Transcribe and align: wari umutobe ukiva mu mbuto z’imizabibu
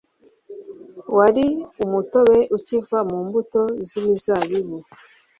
wari 1.17 1.47
umutobe 1.83 2.37
ukiva 2.57 2.97
mu 3.09 3.17
mbuto 3.25 3.61
z’imizabibu 3.87 4.77